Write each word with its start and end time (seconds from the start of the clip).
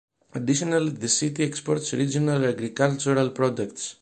Additionally, 0.33 0.89
the 0.93 1.07
city 1.07 1.43
exports 1.43 1.93
regional 1.93 2.43
agricultural 2.43 3.29
products. 3.29 3.97